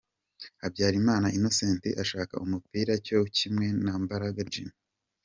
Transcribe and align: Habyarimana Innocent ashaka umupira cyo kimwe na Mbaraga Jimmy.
Habyarimana 0.61 1.33
Innocent 1.37 1.83
ashaka 2.03 2.33
umupira 2.45 2.93
cyo 3.05 3.19
kimwe 3.35 3.67
na 3.83 3.93
Mbaraga 4.03 4.39
Jimmy. 4.51 4.75